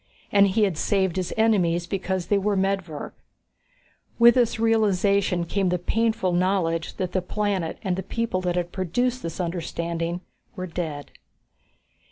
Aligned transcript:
And 0.31 0.47
he 0.47 0.63
had 0.63 0.79
saved 0.79 1.15
his 1.15 1.31
enemies 1.37 1.85
because 1.85 2.25
they 2.25 2.37
were 2.39 2.55
medvirk. 2.57 3.13
With 4.17 4.33
this 4.33 4.59
realization 4.59 5.45
came 5.45 5.69
the 5.69 5.77
painful 5.77 6.31
knowledge 6.33 6.95
that 6.95 7.11
the 7.11 7.21
planet 7.21 7.77
and 7.83 7.95
the 7.95 8.01
people 8.01 8.41
that 8.41 8.55
had 8.55 8.71
produced 8.71 9.21
this 9.21 9.39
understanding 9.39 10.21
were 10.55 10.65
dead. 10.65 11.11